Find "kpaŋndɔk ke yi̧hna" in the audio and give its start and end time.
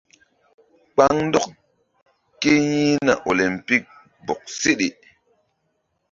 0.93-3.13